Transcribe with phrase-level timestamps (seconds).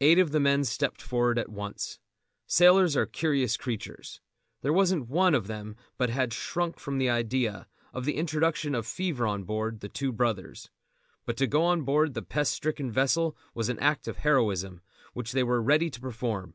[0.00, 2.00] Eight of the men stepped forward at once.
[2.48, 4.20] Sailors are curious creatures.
[4.60, 8.88] There wasn't one of them but had shrunk from the idea, of the introduction of
[8.88, 10.68] fever on board The Two Brothers;
[11.26, 14.80] but to go on board the pest stricken vessel was an act of heroism
[15.12, 16.54] which they were ready to perform.